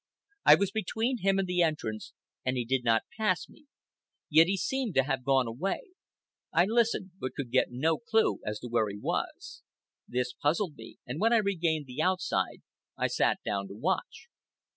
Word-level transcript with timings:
I 0.45 0.55
was 0.55 0.71
between 0.71 1.19
him 1.19 1.37
and 1.37 1.47
the 1.47 1.61
entrance, 1.61 2.11
and 2.43 2.57
he 2.57 2.65
did 2.65 2.83
not 2.83 3.03
pass 3.19 3.47
me; 3.47 3.67
yet 4.31 4.47
he 4.47 4.57
seemed 4.57 4.95
to 4.95 5.03
have 5.03 5.23
gone 5.23 5.45
away. 5.45 5.91
I 6.51 6.65
listened, 6.65 7.11
but 7.19 7.35
could 7.35 7.51
get 7.51 7.67
no 7.69 7.99
clew 7.99 8.39
as 8.43 8.57
to 8.61 8.67
where 8.67 8.89
he 8.89 8.97
was. 8.97 9.61
This 10.07 10.33
puzzled 10.33 10.73
me, 10.75 10.97
and 11.05 11.19
when 11.19 11.33
I 11.33 11.37
regained 11.37 11.85
the 11.85 12.01
outside 12.01 12.63
I 12.97 13.05
sat 13.05 13.41
down 13.45 13.67
to 13.67 13.75
watch. 13.75 14.27